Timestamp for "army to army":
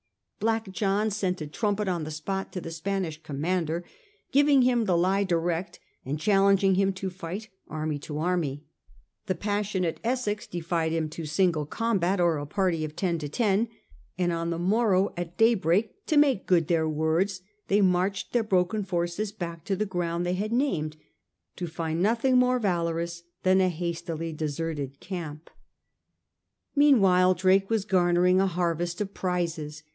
7.67-8.63